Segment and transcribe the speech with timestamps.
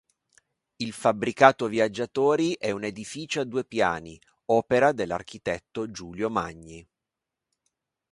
[0.77, 6.83] Il fabbricato viaggiatori è un edificio a due piani, opera dell'architetto Giulio Magni.